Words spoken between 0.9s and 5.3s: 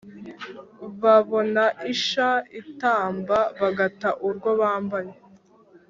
Babona isha itamba bagata urwo bambaye.